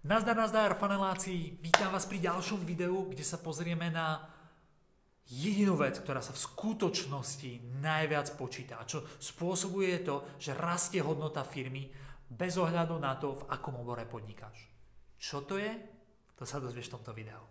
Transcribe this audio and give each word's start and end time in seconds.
Nazdar, 0.00 0.32
nazdar, 0.32 0.80
faneláci, 0.80 1.60
vítam 1.60 1.92
vás 1.92 2.08
pri 2.08 2.24
ďalšom 2.24 2.64
videu, 2.64 3.04
kde 3.12 3.20
sa 3.20 3.36
pozrieme 3.36 3.92
na 3.92 4.24
jedinú 5.28 5.76
vec, 5.76 6.00
ktorá 6.00 6.24
sa 6.24 6.32
v 6.32 6.40
skutočnosti 6.40 7.84
najviac 7.84 8.32
počíta. 8.32 8.80
Čo 8.88 9.04
spôsobuje 9.20 10.00
to, 10.00 10.24
že 10.40 10.56
rastie 10.56 11.04
hodnota 11.04 11.44
firmy 11.44 11.92
bez 12.32 12.56
ohľadu 12.56 12.96
na 12.96 13.12
to, 13.20 13.44
v 13.44 13.52
akom 13.52 13.76
obore 13.76 14.08
podnikáš. 14.08 14.72
Čo 15.20 15.44
to 15.44 15.60
je? 15.60 15.68
To 16.40 16.48
sa 16.48 16.64
dozvieš 16.64 16.88
v 16.88 16.94
tomto 16.96 17.12
videu. 17.12 17.44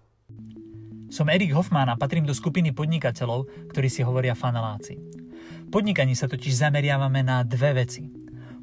Som 1.13 1.29
Erik 1.29 1.53
Hoffman 1.53 1.93
a 1.93 2.01
patrím 2.01 2.25
do 2.25 2.33
skupiny 2.33 2.73
podnikateľov, 2.73 3.69
ktorí 3.69 3.93
si 3.93 4.01
hovoria 4.01 4.33
faneláci. 4.33 4.97
V 4.97 5.69
podnikaní 5.69 6.17
sa 6.17 6.25
totiž 6.25 6.65
zameriavame 6.65 7.21
na 7.21 7.45
dve 7.45 7.85
veci– 7.85 8.09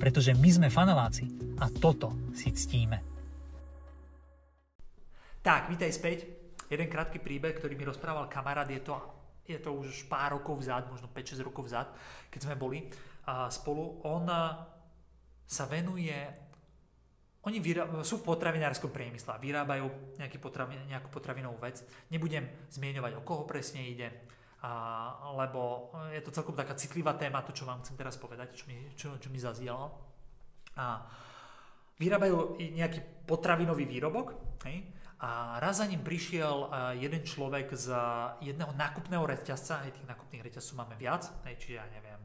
pretože 0.00 0.32
my 0.32 0.48
sme 0.48 0.68
faneláci 0.72 1.28
a 1.60 1.68
toto 1.68 2.32
si 2.32 2.48
ctíme. 2.48 2.98
Tak, 5.44 5.68
vítaj 5.68 5.92
späť. 5.92 6.18
Jeden 6.72 6.88
krátky 6.88 7.20
príbeh, 7.20 7.52
ktorý 7.52 7.76
mi 7.76 7.84
rozprával 7.84 8.32
kamarát, 8.32 8.64
je 8.72 8.80
to, 8.80 8.96
je 9.44 9.60
to 9.60 9.76
už 9.76 10.08
pár 10.08 10.40
rokov 10.40 10.64
vzad, 10.64 10.88
možno 10.88 11.12
5-6 11.12 11.44
rokov 11.44 11.68
vzad, 11.68 11.92
keď 12.32 12.40
sme 12.48 12.56
boli 12.56 12.88
spolu. 13.52 14.00
On 14.08 14.24
sa 15.44 15.64
venuje 15.68 16.48
oni 17.40 17.56
sú 18.04 18.20
v 18.20 18.28
potravinárskom 18.28 18.92
priemysle 18.92 19.32
vyrábajú 19.40 19.88
nejaký 20.20 20.36
potravin, 20.36 20.76
nejakú 20.92 21.08
potravinovú 21.08 21.56
vec. 21.64 21.80
Nebudem 22.12 22.44
zmieňovať, 22.68 23.16
o 23.16 23.24
koho 23.24 23.48
presne 23.48 23.80
ide, 23.80 24.12
a, 24.60 24.72
lebo 25.40 25.92
je 26.12 26.20
to 26.20 26.30
celkom 26.30 26.52
taká 26.52 26.76
citlivá 26.76 27.16
téma, 27.16 27.40
to 27.40 27.56
čo 27.56 27.64
vám 27.64 27.80
chcem 27.80 27.96
teraz 27.96 28.20
povedať, 28.20 28.52
čo 28.52 28.64
mi, 28.68 28.76
čo, 28.92 29.16
čo 29.16 29.28
mi 29.32 29.40
zazielo. 29.40 29.88
A 30.76 31.00
vyrábajú 32.00 32.56
nejaký 32.56 33.28
potravinový 33.28 33.84
výrobok 33.84 34.32
hej, 34.64 34.84
a 35.20 35.60
raz 35.60 35.84
za 35.84 35.86
ním 35.88 36.00
prišiel 36.00 36.72
jeden 36.96 37.20
človek 37.20 37.76
z 37.76 37.92
jedného 38.40 38.72
nákupného 38.72 39.24
reťazca, 39.28 39.84
hej, 39.84 39.92
tých 39.92 40.08
nákupných 40.08 40.44
reťazcov 40.48 40.80
máme 40.80 40.96
viac, 40.96 41.28
hej, 41.44 41.60
čiže 41.60 41.74
ja 41.76 41.84
neviem, 41.92 42.20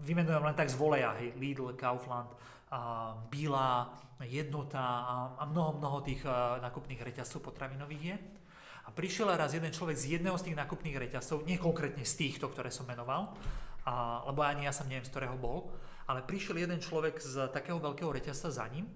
vymenujem 0.00 0.40
len 0.40 0.56
tak 0.56 0.72
z 0.72 0.80
voleja, 0.80 1.12
hej, 1.20 1.36
Lidl, 1.36 1.76
Kaufland, 1.76 2.32
Bila, 3.28 3.92
Jednota 4.24 4.80
a 5.36 5.44
mnoho, 5.44 5.76
mnoho 5.76 6.00
tých 6.00 6.24
nákupných 6.64 7.04
reťazcov 7.04 7.44
potravinových 7.52 8.02
je. 8.02 8.16
A 8.86 8.94
prišiel 8.94 9.34
raz 9.34 9.50
jeden 9.50 9.74
človek 9.74 9.98
z 9.98 10.18
jedného 10.18 10.38
z 10.38 10.50
tých 10.50 10.58
nákupných 10.62 10.94
reťazcov, 10.94 11.42
nie 11.42 11.58
konkrétne 11.58 12.06
z 12.06 12.14
týchto, 12.14 12.46
ktoré 12.46 12.70
som 12.70 12.86
menoval, 12.86 13.34
a, 13.82 14.22
lebo 14.30 14.46
ani 14.46 14.66
ja 14.66 14.72
sa 14.74 14.86
neviem, 14.86 15.02
z 15.02 15.10
ktorého 15.10 15.34
bol, 15.34 15.74
ale 16.06 16.22
prišiel 16.22 16.62
jeden 16.62 16.78
človek 16.78 17.18
z 17.18 17.50
takého 17.50 17.82
veľkého 17.82 18.14
reťazca 18.14 18.54
za 18.54 18.66
ním 18.70 18.86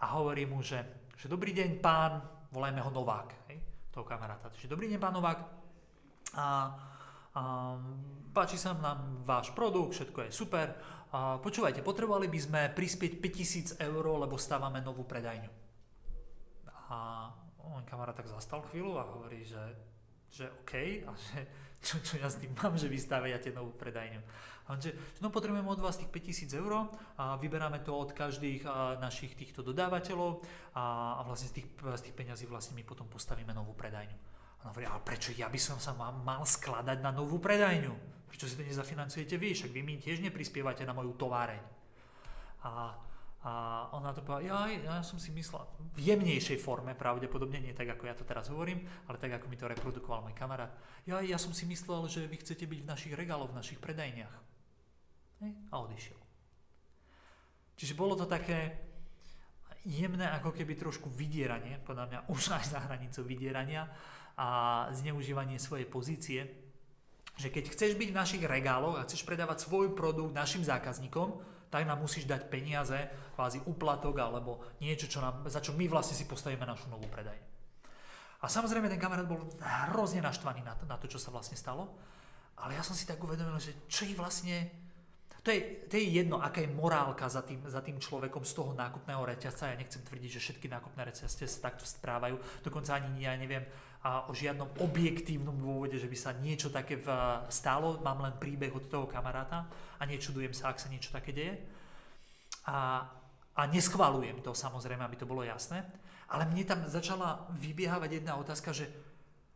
a 0.00 0.16
hovorí 0.16 0.48
mu, 0.48 0.64
že, 0.64 0.80
že 1.20 1.28
dobrý 1.28 1.52
deň 1.52 1.80
pán, 1.84 2.24
volajme 2.56 2.80
ho 2.80 2.90
Novák, 2.92 3.52
hej, 3.52 3.60
toho 3.92 4.08
kamaráta. 4.08 4.48
Takže 4.48 4.68
dobrý 4.72 4.88
deň 4.88 5.00
pán 5.00 5.12
Novák, 5.12 5.38
a, 6.34 6.46
a 7.36 7.42
páči 8.32 8.56
sa 8.56 8.72
nám 8.74 9.22
váš 9.28 9.52
produkt, 9.52 9.92
všetko 9.92 10.24
je 10.24 10.30
super. 10.32 10.72
A, 11.12 11.36
počúvajte, 11.36 11.84
potrebovali 11.84 12.32
by 12.32 12.40
sme 12.40 12.60
prispieť 12.72 13.20
5000 13.76 13.84
eur, 13.84 14.04
lebo 14.24 14.40
stávame 14.40 14.80
novú 14.80 15.04
predajňu. 15.04 15.52
A 16.88 17.28
on 17.84 17.90
kamarát 17.92 18.16
tak 18.16 18.32
zastal 18.32 18.64
chvíľu 18.72 18.96
a 18.96 19.04
hovorí, 19.04 19.44
že, 19.44 19.60
že 20.32 20.48
OK, 20.64 21.04
a 21.04 21.12
že 21.12 21.44
čo, 21.84 22.00
čo 22.00 22.16
ja 22.16 22.32
s 22.32 22.40
tým 22.40 22.56
mám, 22.56 22.80
že 22.80 22.88
vystaviate 22.88 23.52
novú 23.52 23.76
predajňu. 23.76 24.24
A 24.64 24.80
že 24.80 24.96
no 25.20 25.28
potrebujeme 25.28 25.68
od 25.68 25.84
vás 25.84 26.00
tých 26.00 26.08
5000 26.08 26.48
eur 26.56 26.88
a 27.20 27.36
vyberáme 27.36 27.84
to 27.84 27.92
od 27.92 28.16
každých 28.16 28.64
našich 28.96 29.36
týchto 29.36 29.60
dodávateľov 29.60 30.40
a, 30.72 31.20
a 31.20 31.22
vlastne 31.28 31.52
z 31.52 31.60
tých, 31.60 31.68
z 31.76 32.02
tých 32.08 32.16
peňazí 32.16 32.48
vlastne 32.48 32.72
my 32.72 32.80
potom 32.80 33.04
postavíme 33.04 33.52
novú 33.52 33.76
predajňu. 33.76 34.16
A 34.16 34.60
on 34.64 34.68
hovorí, 34.72 34.88
ale 34.88 35.04
prečo 35.04 35.36
ja 35.36 35.52
by 35.52 35.60
som 35.60 35.76
sa 35.76 35.92
mal, 35.92 36.16
mal 36.24 36.48
skladať 36.48 37.04
na 37.04 37.12
novú 37.12 37.36
predajňu? 37.36 37.92
Prečo 38.24 38.48
si 38.48 38.56
to 38.56 38.64
nezafinancujete 38.64 39.36
vy? 39.36 39.52
Však 39.52 39.68
vy 39.68 39.84
mi 39.84 40.00
tiež 40.00 40.24
neprispievate 40.24 40.88
na 40.88 40.96
moju 40.96 41.12
továreň. 41.20 41.60
A 42.64 42.96
a 43.44 43.52
on 43.92 44.00
na 44.00 44.16
to 44.16 44.24
povedal, 44.24 44.40
ja, 44.40 44.72
ja 44.72 45.04
som 45.04 45.20
si 45.20 45.28
myslel, 45.36 45.68
v 45.92 46.00
jemnejšej 46.00 46.56
forme, 46.64 46.96
pravdepodobne, 46.96 47.60
nie 47.60 47.76
tak, 47.76 47.92
ako 47.92 48.08
ja 48.08 48.16
to 48.16 48.24
teraz 48.24 48.48
hovorím, 48.48 48.80
ale 49.04 49.20
tak, 49.20 49.36
ako 49.36 49.52
mi 49.52 49.60
to 49.60 49.68
reprodukoval 49.68 50.24
môj 50.24 50.32
kamarát. 50.32 50.72
Ja, 51.04 51.20
ja 51.20 51.36
som 51.36 51.52
si 51.52 51.68
myslel, 51.68 52.08
že 52.08 52.24
vy 52.24 52.40
chcete 52.40 52.64
byť 52.64 52.80
v 52.80 52.88
našich 52.88 53.12
regáloch, 53.12 53.52
v 53.52 53.60
našich 53.60 53.76
predajniach. 53.84 54.32
A 55.44 55.74
odišiel. 55.76 56.16
Čiže 57.76 57.92
bolo 57.92 58.16
to 58.16 58.24
také 58.24 58.80
jemné, 59.84 60.24
ako 60.32 60.56
keby 60.56 60.72
trošku 60.80 61.12
vydieranie, 61.12 61.84
podľa 61.84 62.04
mňa 62.08 62.18
už 62.32 62.56
až 62.56 62.72
za 62.72 62.80
hranicou 62.80 63.28
vydierania 63.28 63.92
a 64.40 64.88
zneužívanie 64.96 65.60
svojej 65.60 65.84
pozície, 65.84 66.40
že 67.34 67.50
keď 67.50 67.74
chceš 67.74 67.98
byť 67.98 68.08
v 68.14 68.18
našich 68.18 68.44
regáloch 68.46 68.94
a 68.98 69.04
chceš 69.06 69.26
predávať 69.26 69.66
svoj 69.66 69.94
produkt 69.94 70.34
našim 70.34 70.62
zákazníkom, 70.62 71.54
tak 71.70 71.90
nám 71.90 71.98
musíš 71.98 72.30
dať 72.30 72.46
peniaze, 72.46 72.94
kvázi 73.34 73.58
uplatok 73.66 74.14
alebo 74.22 74.62
niečo, 74.78 75.10
čo 75.10 75.18
nám, 75.18 75.42
za 75.50 75.58
čo 75.58 75.74
my 75.74 75.90
vlastne 75.90 76.14
si 76.14 76.30
postavíme 76.30 76.62
našu 76.62 76.86
novú 76.86 77.10
predaj. 77.10 77.34
A 78.38 78.46
samozrejme 78.46 78.86
ten 78.86 79.02
kamarát 79.02 79.26
bol 79.26 79.42
hrozne 79.90 80.22
naštvaný 80.22 80.62
na 80.62 80.78
to, 80.78 80.86
na 80.86 80.94
to, 80.94 81.10
čo 81.10 81.18
sa 81.18 81.34
vlastne 81.34 81.58
stalo, 81.58 81.90
ale 82.62 82.78
ja 82.78 82.86
som 82.86 82.94
si 82.94 83.02
tak 83.02 83.18
uvedomil, 83.18 83.58
že 83.58 83.74
čo 83.90 84.06
je 84.06 84.14
vlastne 84.14 84.70
to 85.44 85.52
je, 85.52 85.60
to 85.92 86.00
je 86.00 86.24
jedno, 86.24 86.40
aká 86.40 86.64
je 86.64 86.72
morálka 86.72 87.28
za 87.28 87.44
tým, 87.44 87.60
za 87.68 87.84
tým 87.84 88.00
človekom 88.00 88.48
z 88.48 88.52
toho 88.56 88.72
nákupného 88.72 89.28
reťazca. 89.28 89.68
Ja 89.68 89.76
nechcem 89.76 90.00
tvrdiť, 90.00 90.30
že 90.32 90.40
všetky 90.40 90.72
nákupné 90.72 91.04
reťazce 91.04 91.44
sa 91.44 91.68
takto 91.68 91.84
správajú. 91.84 92.40
Dokonca 92.64 92.96
ani 92.96 93.28
ja 93.28 93.36
neviem 93.36 93.60
a 94.04 94.28
o 94.28 94.32
žiadnom 94.32 94.68
objektívnom 94.80 95.56
dôvode, 95.56 96.00
že 96.00 96.08
by 96.08 96.16
sa 96.16 96.32
niečo 96.36 96.72
také 96.72 96.96
v, 96.96 97.08
stálo. 97.52 98.00
Mám 98.00 98.24
len 98.24 98.34
príbeh 98.40 98.72
od 98.72 98.88
toho 98.88 99.04
kamaráta 99.04 99.68
a 100.00 100.02
nečudujem 100.08 100.56
sa, 100.56 100.72
ak 100.72 100.80
sa 100.80 100.88
niečo 100.88 101.12
také 101.12 101.36
deje. 101.36 101.60
A, 102.64 103.04
a 103.52 103.62
neschvalujem 103.68 104.40
to 104.40 104.56
samozrejme, 104.56 105.04
aby 105.04 105.16
to 105.20 105.28
bolo 105.28 105.44
jasné. 105.44 105.84
Ale 106.32 106.48
mne 106.48 106.64
tam 106.64 106.80
začala 106.88 107.48
vybiehávať 107.52 108.20
jedna 108.20 108.40
otázka, 108.40 108.72
že, 108.72 108.88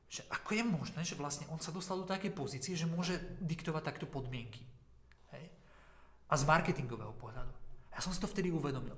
že 0.09 0.21
ako 0.29 0.53
je 0.53 0.65
možné, 0.69 1.01
že 1.01 1.17
vlastne 1.17 1.49
on 1.49 1.61
sa 1.61 1.73
dostal 1.73 1.97
do 2.01 2.09
takej 2.09 2.33
pozície, 2.37 2.77
že 2.77 2.89
môže 2.89 3.17
diktovať 3.41 3.83
takto 3.85 4.05
podmienky 4.05 4.65
a 6.29 6.35
z 6.37 6.45
marketingového 6.45 7.17
pohľadu. 7.17 7.53
Ja 7.93 8.05
som 8.05 8.13
si 8.13 8.21
to 8.21 8.31
vtedy 8.31 8.53
uvedomil, 8.53 8.95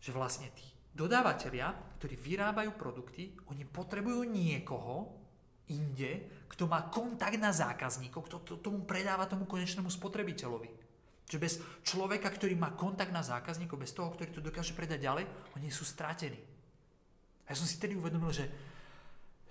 že 0.00 0.10
vlastne 0.10 0.48
tí 0.56 0.64
dodávateľia, 0.96 2.00
ktorí 2.00 2.18
vyrábajú 2.18 2.74
produkty, 2.74 3.30
oni 3.52 3.62
potrebujú 3.68 4.26
niekoho 4.26 5.14
inde, 5.68 6.42
kto 6.48 6.64
má 6.66 6.88
kontakt 6.88 7.36
na 7.36 7.52
zákazníkov, 7.52 8.26
kto 8.26 8.36
to, 8.42 8.54
tomu 8.58 8.82
predáva 8.82 9.28
tomu 9.28 9.44
konečnému 9.44 9.92
spotrebiteľovi. 9.92 10.70
Že 11.28 11.38
bez 11.38 11.60
človeka, 11.84 12.32
ktorý 12.32 12.56
má 12.56 12.72
kontakt 12.72 13.12
na 13.12 13.20
zákazníkov, 13.20 13.76
bez 13.76 13.92
toho, 13.92 14.08
ktorý 14.10 14.32
to 14.32 14.40
dokáže 14.40 14.72
predať 14.72 15.04
ďalej, 15.04 15.24
oni 15.60 15.68
sú 15.68 15.84
stratení. 15.84 16.40
A 17.44 17.52
ja 17.52 17.56
som 17.56 17.68
si 17.68 17.76
tedy 17.76 17.94
uvedomil, 17.94 18.32
že, 18.32 18.48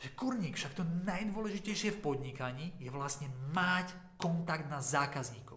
že 0.01 0.09
kurník, 0.17 0.57
však 0.57 0.73
to 0.73 0.83
najdôležitejšie 1.05 1.95
v 1.95 2.01
podnikaní 2.01 2.73
je 2.81 2.89
vlastne 2.89 3.29
mať 3.53 3.93
kontakt 4.17 4.65
na 4.67 4.81
zákazníkov 4.81 5.56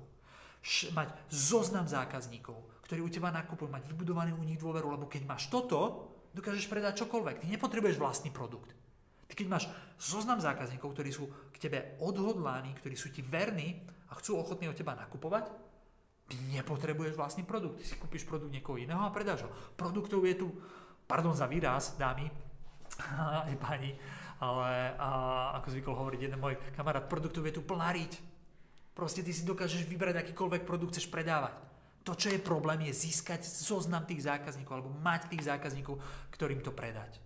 mať 0.93 1.09
zoznam 1.33 1.89
zákazníkov, 1.89 2.85
ktorí 2.85 3.01
u 3.01 3.11
teba 3.11 3.33
nakupujú, 3.33 3.73
mať 3.73 3.89
vybudovaný 3.89 4.37
u 4.37 4.45
nich 4.45 4.61
dôveru, 4.61 4.93
lebo 4.93 5.09
keď 5.09 5.25
máš 5.25 5.49
toto, 5.49 6.11
dokážeš 6.37 6.69
predať 6.69 7.07
čokoľvek. 7.07 7.43
Ty 7.43 7.47
nepotrebuješ 7.49 7.97
vlastný 7.97 8.31
produkt. 8.31 8.77
Ty 9.31 9.35
keď 9.39 9.47
máš 9.47 9.65
zoznam 9.97 10.43
zákazníkov, 10.43 10.91
ktorí 10.91 11.11
sú 11.15 11.31
k 11.55 11.57
tebe 11.57 11.97
odhodlaní, 12.03 12.75
ktorí 12.77 12.99
sú 12.99 13.15
ti 13.15 13.23
verní 13.23 13.79
a 14.11 14.19
chcú 14.19 14.43
ochotní 14.43 14.67
od 14.67 14.75
teba 14.75 14.99
nakupovať, 14.99 15.49
ty 16.31 16.37
nepotrebuješ 16.55 17.15
vlastný 17.15 17.43
produkt. 17.47 17.83
Ty 17.83 17.85
si 17.87 17.95
kúpiš 17.99 18.27
produkt 18.27 18.55
niekoho 18.55 18.79
iného 18.79 19.03
a 19.03 19.15
predáš 19.15 19.47
ho. 19.47 19.51
Produktov 19.75 20.23
je 20.27 20.35
tu, 20.35 20.49
pardon 21.07 21.35
za 21.35 21.47
výraz, 21.47 21.95
dámy, 21.99 22.27
aj 23.51 23.55
pani, 23.59 23.95
ale 24.43 24.95
a, 24.99 25.11
ako 25.63 25.67
zvykol 25.75 25.95
hovoriť 25.95 26.21
jeden 26.27 26.41
môj 26.41 26.59
kamarát, 26.75 27.07
produktov 27.07 27.47
je 27.47 27.55
tu 27.59 27.63
plná 27.63 27.91
riť. 27.95 28.30
Proste 28.91 29.23
ty 29.25 29.31
si 29.33 29.47
dokážeš 29.47 29.87
vybrať 29.87 30.21
akýkoľvek 30.21 30.63
produkt 30.67 30.99
chceš 30.99 31.09
predávať. 31.09 31.57
To, 32.05 32.17
čo 32.17 32.33
je 32.33 32.41
problém, 32.41 32.89
je 32.89 32.97
získať 32.97 33.45
zoznam 33.45 34.09
tých 34.09 34.25
zákazníkov 34.25 34.73
alebo 34.73 34.91
mať 35.05 35.31
tých 35.37 35.47
zákazníkov, 35.47 36.01
ktorým 36.33 36.65
to 36.65 36.73
predať. 36.73 37.21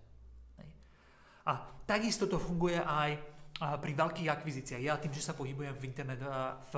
A 1.47 1.63
takisto 1.87 2.27
to 2.27 2.41
funguje 2.41 2.81
aj 2.81 3.15
pri 3.55 3.91
veľkých 3.95 4.27
akvizíciách. 4.27 4.83
Ja 4.83 4.99
tým, 4.99 5.15
že 5.15 5.23
sa 5.23 5.31
pohybujem 5.31 5.71
v 5.79 5.87
internet, 5.87 6.19
v 6.19 6.73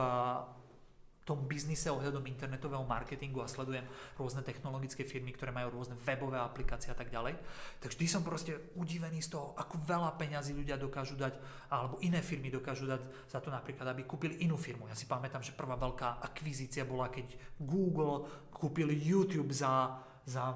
tom 1.28 1.44
biznise 1.44 1.92
ohľadom 1.92 2.24
internetového 2.24 2.88
marketingu 2.88 3.44
a 3.44 3.52
sledujem 3.52 3.84
rôzne 4.16 4.40
technologické 4.48 5.04
firmy, 5.04 5.36
ktoré 5.36 5.52
majú 5.52 5.76
rôzne 5.76 6.00
webové 6.08 6.40
aplikácie 6.40 6.88
a 6.88 6.96
tak 6.96 7.12
ďalej, 7.12 7.36
tak 7.84 7.92
vždy 7.92 8.06
som 8.08 8.24
proste 8.24 8.72
udivený 8.80 9.20
z 9.20 9.36
toho, 9.36 9.52
ako 9.60 9.84
veľa 9.84 10.16
peňazí 10.16 10.56
ľudia 10.56 10.80
dokážu 10.80 11.20
dať, 11.20 11.36
alebo 11.68 12.00
iné 12.00 12.24
firmy 12.24 12.48
dokážu 12.48 12.88
dať 12.88 13.28
za 13.28 13.44
to 13.44 13.52
napríklad, 13.52 13.92
aby 13.92 14.08
kúpili 14.08 14.40
inú 14.48 14.56
firmu. 14.56 14.88
Ja 14.88 14.96
si 14.96 15.04
pamätám, 15.04 15.44
že 15.44 15.52
prvá 15.52 15.76
veľká 15.76 16.24
akvizícia 16.24 16.88
bola, 16.88 17.12
keď 17.12 17.36
Google 17.60 18.48
kúpil 18.48 18.96
YouTube 18.96 19.52
za 19.52 20.08
za 20.28 20.52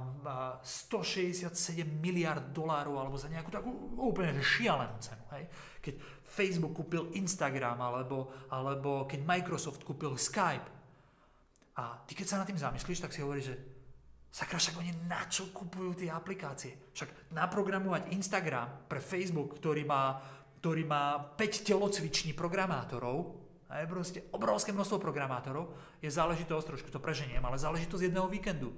167 0.60 1.88
miliard 1.88 2.52
dolárov 2.52 3.00
alebo 3.00 3.16
za 3.16 3.32
nejakú 3.32 3.48
takú 3.48 3.72
úplne 4.04 4.36
šialenú 4.44 5.00
cenu. 5.00 5.21
Hej? 5.38 5.44
Keď 5.80 5.94
Facebook 6.24 6.76
kúpil 6.76 7.12
Instagram 7.18 7.80
alebo, 7.80 8.48
alebo 8.52 9.06
keď 9.08 9.24
Microsoft 9.24 9.84
kúpil 9.84 10.16
Skype. 10.16 10.68
A 11.80 12.04
ty 12.04 12.14
keď 12.16 12.28
sa 12.28 12.40
nad 12.40 12.48
tým 12.48 12.60
zamyslíš, 12.60 13.02
tak 13.04 13.16
si 13.16 13.24
hovoríš, 13.24 13.52
že 13.52 13.56
sakra, 14.32 14.60
však 14.60 14.80
oni 14.80 14.92
na 15.08 15.24
čo 15.28 15.52
kupujú 15.52 16.04
tie 16.04 16.10
aplikácie? 16.12 16.92
Však 16.96 17.36
naprogramovať 17.36 18.12
Instagram 18.16 18.88
pre 18.88 19.04
Facebook, 19.04 19.60
ktorý 19.60 19.84
má, 19.88 20.20
ktorý 20.60 20.84
má 20.88 21.20
5 21.36 21.68
telocviční 21.68 22.32
programátorov, 22.36 23.40
je 23.72 23.88
proste 23.88 24.20
obrovské 24.36 24.76
množstvo 24.76 25.00
programátorov, 25.00 25.72
je 26.04 26.12
záležitosť, 26.12 26.68
trošku 26.76 26.90
to 26.92 27.00
preženiem, 27.00 27.40
ale 27.40 27.56
záležitosť 27.56 28.12
jedného 28.12 28.28
víkendu 28.28 28.76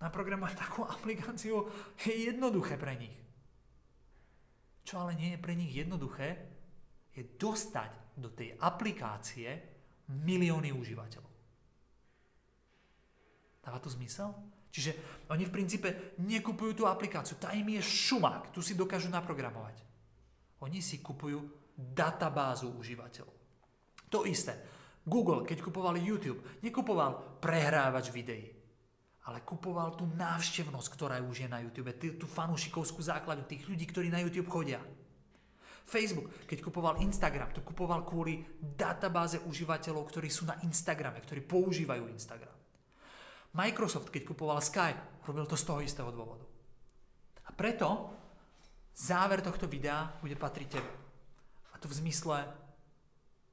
naprogramovať 0.00 0.56
takú 0.56 0.84
aplikáciu 0.96 1.68
je 2.00 2.12
jednoduché 2.32 2.80
pre 2.80 2.96
nich. 2.96 3.14
Čo 4.84 5.06
ale 5.06 5.16
nie 5.16 5.36
je 5.36 5.42
pre 5.42 5.54
nich 5.54 5.72
jednoduché, 5.72 6.28
je 7.14 7.22
dostať 7.36 8.16
do 8.16 8.30
tej 8.32 8.56
aplikácie 8.58 9.48
milióny 10.10 10.74
užívateľov. 10.74 11.32
Dáva 13.60 13.78
to 13.78 13.92
zmysel? 13.92 14.32
Čiže 14.70 15.24
oni 15.28 15.44
v 15.46 15.54
princípe 15.54 15.88
nekupujú 16.22 16.82
tú 16.82 16.84
aplikáciu, 16.86 17.36
tá 17.36 17.50
im 17.52 17.66
je 17.74 17.82
šumák, 17.82 18.54
tu 18.54 18.62
si 18.62 18.78
dokážu 18.78 19.10
naprogramovať. 19.10 19.82
Oni 20.62 20.78
si 20.78 21.02
kupujú 21.02 21.42
databázu 21.74 22.70
užívateľov. 22.78 23.34
To 24.10 24.22
isté. 24.26 24.54
Google, 25.02 25.42
keď 25.48 25.58
kupoval 25.64 25.98
YouTube, 25.98 26.44
nekupoval 26.62 27.40
prehrávač 27.42 28.12
videí 28.12 28.59
ale 29.30 29.46
kupoval 29.46 29.94
tú 29.94 30.10
návštevnosť, 30.10 30.88
ktorá 30.90 31.22
už 31.22 31.46
je 31.46 31.48
na 31.48 31.62
YouTube, 31.62 31.94
tú 32.18 32.26
fanúšikovskú 32.26 32.98
základňu, 32.98 33.46
tých 33.46 33.62
ľudí, 33.70 33.86
ktorí 33.86 34.10
na 34.10 34.18
YouTube 34.18 34.50
chodia. 34.50 34.82
Facebook, 35.86 36.46
keď 36.46 36.58
kupoval 36.62 37.02
Instagram, 37.02 37.54
to 37.54 37.62
kupoval 37.62 38.02
kvôli 38.02 38.42
databáze 38.58 39.38
užívateľov, 39.42 40.06
ktorí 40.06 40.30
sú 40.30 40.46
na 40.46 40.58
Instagrame, 40.66 41.22
ktorí 41.22 41.46
používajú 41.46 42.10
Instagram. 42.10 42.54
Microsoft, 43.54 44.14
keď 44.14 44.22
kupoval 44.30 44.62
Skype, 44.62 45.26
robil 45.26 45.46
to 45.46 45.58
z 45.58 45.66
toho 45.66 45.82
istého 45.82 46.10
dôvodu. 46.14 46.46
A 47.46 47.50
preto 47.50 48.14
záver 48.94 49.42
tohto 49.42 49.66
videa 49.66 50.14
bude 50.22 50.38
patriť 50.38 50.68
tebe. 50.70 50.92
A 51.74 51.78
to 51.82 51.90
v 51.90 51.98
zmysle, 51.98 52.46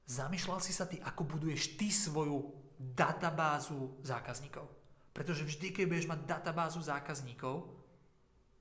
zamýšľal 0.06 0.62
si 0.62 0.70
sa 0.70 0.86
ty, 0.86 1.02
ako 1.02 1.26
buduješ 1.26 1.74
ty 1.74 1.90
svoju 1.90 2.38
databázu 2.78 3.98
zákazníkov. 4.06 4.77
Pretože 5.18 5.50
vždy, 5.50 5.74
keď 5.74 5.86
budeš 5.90 6.06
mať 6.06 6.30
databázu 6.30 6.78
zákazníkov, 6.78 7.66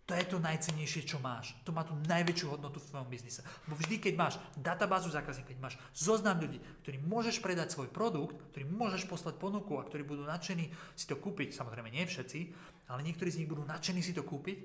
to 0.06 0.14
je 0.14 0.22
to 0.24 0.38
najcennejšie, 0.38 1.02
čo 1.02 1.18
máš. 1.18 1.52
To 1.66 1.74
má 1.74 1.82
tú 1.82 1.98
najväčšiu 2.06 2.54
hodnotu 2.54 2.78
v 2.78 2.88
tvojom 2.94 3.10
biznise. 3.10 3.42
Lebo 3.66 3.74
vždy, 3.74 3.98
keď 3.98 4.14
máš 4.14 4.34
databázu 4.54 5.10
zákazníkov, 5.10 5.50
keď 5.50 5.60
máš 5.60 5.76
zoznam 5.92 6.38
ľudí, 6.38 6.62
ktorým 6.86 7.02
môžeš 7.10 7.42
predať 7.42 7.74
svoj 7.74 7.90
produkt, 7.90 8.38
ktorým 8.54 8.70
môžeš 8.70 9.10
poslať 9.10 9.34
ponuku 9.36 9.74
a 9.76 9.84
ktorí 9.84 10.06
budú 10.06 10.22
nadšení 10.22 10.70
si 10.94 11.06
to 11.10 11.18
kúpiť, 11.18 11.58
samozrejme 11.58 11.90
nie 11.90 12.06
všetci, 12.06 12.38
ale 12.86 13.02
niektorí 13.02 13.34
z 13.34 13.42
nich 13.42 13.50
budú 13.50 13.66
nadšení 13.66 13.98
si 13.98 14.14
to 14.14 14.22
kúpiť, 14.22 14.58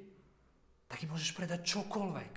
tak 0.86 1.02
im 1.02 1.10
môžeš 1.10 1.34
predať 1.34 1.66
čokoľvek. 1.66 2.34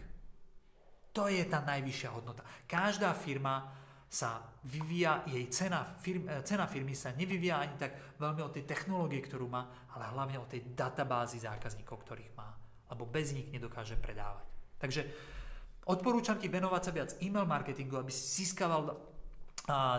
To 1.12 1.28
je 1.28 1.44
tá 1.44 1.60
najvyššia 1.60 2.08
hodnota. 2.10 2.42
Každá 2.64 3.12
firma 3.12 3.83
sa 4.14 4.46
vyvíja, 4.70 5.26
jej 5.26 5.42
cena, 5.50 5.82
firm, 5.98 6.30
eh, 6.30 6.46
cena 6.46 6.70
firmy 6.70 6.94
sa 6.94 7.10
nevyvíja 7.18 7.58
ani 7.58 7.74
tak 7.74 8.14
veľmi 8.22 8.46
od 8.46 8.54
tej 8.54 8.62
technológie, 8.62 9.18
ktorú 9.18 9.50
má, 9.50 9.90
ale 9.90 10.06
hlavne 10.14 10.38
od 10.38 10.46
tej 10.46 10.70
databázy 10.70 11.42
zákazníkov, 11.42 12.06
ktorých 12.06 12.30
má. 12.38 12.54
Lebo 12.94 13.10
bez 13.10 13.34
nich 13.34 13.50
nedokáže 13.50 13.98
predávať. 13.98 14.46
Takže 14.78 15.02
odporúčam 15.90 16.38
ti 16.38 16.46
venovať 16.46 16.82
sa 16.86 16.92
viac 16.94 17.10
e-mail 17.18 17.42
marketingu, 17.42 17.98
aby 17.98 18.14
si 18.14 18.44
získaval 18.44 18.94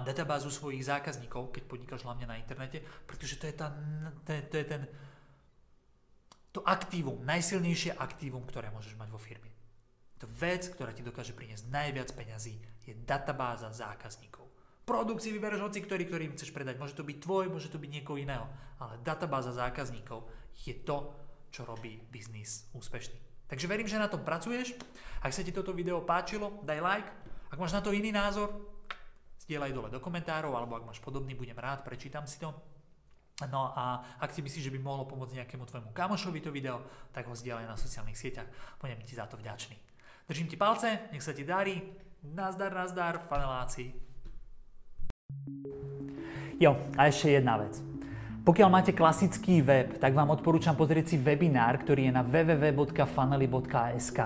databázu 0.05 0.53
svojich 0.53 0.85
zákazníkov, 0.85 1.49
keď 1.49 1.63
podnikáš 1.65 2.05
hlavne 2.05 2.29
na 2.29 2.37
internete, 2.37 2.85
pretože 3.09 3.41
to 3.41 3.49
je, 3.49 3.55
tá, 3.57 3.73
to 4.21 4.29
je, 4.29 4.41
to 4.45 4.55
je 4.61 4.65
ten 4.69 4.81
to 6.53 6.61
aktívum, 6.61 7.17
najsilnejšie 7.25 7.97
aktívum, 7.97 8.45
ktoré 8.45 8.69
môžeš 8.69 8.93
mať 8.95 9.09
vo 9.09 9.17
firme. 9.17 9.54
To 10.25 10.33
vec, 10.41 10.65
ktorá 10.73 10.89
ti 10.89 11.05
dokáže 11.05 11.37
priniesť 11.37 11.69
najviac 11.69 12.09
peňazí, 12.17 12.57
je 12.81 12.97
databáza 13.05 13.69
zákazníkov. 13.69 14.49
Produkt 14.81 15.21
si 15.21 15.29
vybereš 15.29 15.61
hoci 15.61 15.85
ktorý, 15.85 16.09
ktorým 16.09 16.33
chceš 16.33 16.49
predať. 16.49 16.81
Môže 16.81 16.97
to 16.97 17.05
byť 17.05 17.21
tvoj, 17.21 17.53
môže 17.53 17.69
to 17.69 17.77
byť 17.77 17.91
niekoho 17.93 18.17
iného. 18.17 18.49
Ale 18.81 18.97
databáza 19.05 19.53
zákazníkov 19.53 20.25
je 20.65 20.81
to, 20.81 21.13
čo 21.53 21.61
robí 21.61 22.01
biznis 22.09 22.65
úspešný. 22.73 23.45
Takže 23.45 23.69
verím, 23.69 23.85
že 23.85 24.01
na 24.01 24.09
tom 24.09 24.25
pracuješ. 24.25 24.73
Ak 25.21 25.29
sa 25.29 25.45
ti 25.45 25.53
toto 25.53 25.77
video 25.77 26.01
páčilo, 26.01 26.57
daj 26.65 26.81
like. 26.81 27.09
Ak 27.53 27.61
máš 27.61 27.77
na 27.77 27.85
to 27.85 27.93
iný 27.93 28.09
názor, 28.09 28.49
zdieľaj 29.45 29.77
dole 29.77 29.93
do 29.93 30.01
komentárov, 30.01 30.57
alebo 30.57 30.73
ak 30.73 30.89
máš 30.89 31.05
podobný, 31.05 31.37
budem 31.37 31.57
rád, 31.61 31.85
prečítam 31.85 32.25
si 32.25 32.41
to. 32.41 32.49
No 33.45 33.77
a 33.77 34.01
ak 34.17 34.33
si 34.33 34.41
myslíš, 34.41 34.73
že 34.73 34.73
by 34.73 34.81
mohlo 34.81 35.05
pomôcť 35.05 35.45
nejakému 35.45 35.69
tvojmu 35.69 35.93
kamošovi 35.93 36.41
to 36.41 36.49
video, 36.49 36.81
tak 37.13 37.29
ho 37.29 37.37
zdieľaj 37.37 37.69
na 37.69 37.77
sociálnych 37.77 38.17
sieťach. 38.17 38.49
Budem 38.81 38.97
ti 39.05 39.13
za 39.13 39.29
to 39.29 39.37
vďačný. 39.37 39.94
Držím 40.25 40.49
ti 40.49 40.57
palce, 40.57 40.99
nech 41.13 41.21
sa 41.21 41.37
ti 41.37 41.45
darí. 41.45 41.85
Nazdar, 42.25 42.73
nazdar, 42.73 43.21
faneláci. 43.29 43.93
Jo, 46.57 46.81
a 46.97 47.05
ešte 47.05 47.29
jedna 47.37 47.61
vec. 47.61 47.77
Pokiaľ 48.41 48.69
máte 48.69 48.89
klasický 48.93 49.61
web, 49.61 50.01
tak 50.01 50.17
vám 50.17 50.33
odporúčam 50.33 50.73
pozrieť 50.73 51.13
si 51.13 51.21
webinár, 51.21 51.77
ktorý 51.81 52.09
je 52.09 52.13
na 52.13 52.25
www.fanely.sk. 52.25 54.19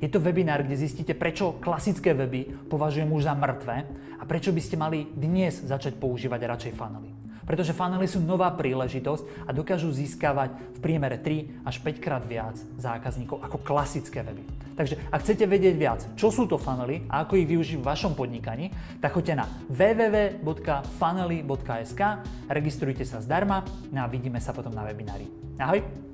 Je 0.00 0.08
to 0.08 0.20
webinár, 0.20 0.64
kde 0.64 0.80
zistíte, 0.80 1.12
prečo 1.12 1.60
klasické 1.60 2.16
weby 2.16 2.68
považujem 2.72 3.12
už 3.12 3.28
za 3.28 3.36
mŕtve 3.36 3.84
a 4.20 4.24
prečo 4.24 4.48
by 4.52 4.60
ste 4.64 4.80
mali 4.80 5.12
dnes 5.12 5.60
začať 5.60 6.00
používať 6.00 6.40
radšej 6.40 6.72
funnely 6.72 7.23
pretože 7.44 7.76
funnely 7.76 8.08
sú 8.08 8.20
nová 8.20 8.50
príležitosť 8.52 9.24
a 9.48 9.52
dokážu 9.52 9.92
získavať 9.92 10.50
v 10.76 10.82
priemere 10.82 11.18
3 11.20 11.64
až 11.64 11.78
5 11.80 12.04
krát 12.04 12.24
viac 12.24 12.56
zákazníkov 12.76 13.40
ako 13.44 13.58
klasické 13.62 14.22
weby. 14.24 14.42
Takže 14.74 14.98
ak 15.14 15.22
chcete 15.22 15.46
vedieť 15.46 15.78
viac, 15.78 16.02
čo 16.18 16.34
sú 16.34 16.50
to 16.50 16.58
funnely 16.58 17.06
a 17.06 17.22
ako 17.22 17.38
ich 17.38 17.46
využiť 17.46 17.78
v 17.78 17.86
vašom 17.86 18.18
podnikaní, 18.18 18.74
tak 18.98 19.14
choďte 19.14 19.38
na 19.38 19.46
www.funnely.sk, 19.70 22.02
registrujte 22.50 23.06
sa 23.06 23.22
zdarma 23.22 23.62
no 23.94 24.02
a 24.02 24.10
vidíme 24.10 24.42
sa 24.42 24.50
potom 24.50 24.74
na 24.74 24.82
webinári. 24.82 25.30
Ahoj! 25.62 26.13